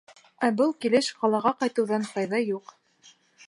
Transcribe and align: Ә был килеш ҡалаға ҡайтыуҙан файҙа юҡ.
Ә 0.47 0.47
был 0.61 0.71
килеш 0.85 1.09
ҡалаға 1.19 1.53
ҡайтыуҙан 1.61 2.11
файҙа 2.15 2.43
юҡ. 2.49 2.77